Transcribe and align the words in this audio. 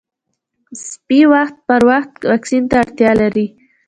سپي 0.87 1.19
وخت 1.33 1.55
پر 1.67 1.81
وخت 1.89 2.11
واکسین 2.29 2.63
ته 2.69 2.75
اړتیا 2.83 3.11
لري. 3.21 3.47